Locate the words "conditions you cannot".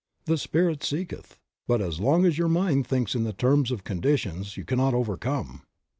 3.83-4.95